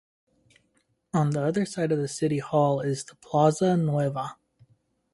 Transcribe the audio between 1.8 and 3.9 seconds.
of the City Hall is the Plaza